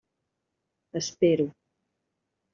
Espero. 1.01 1.47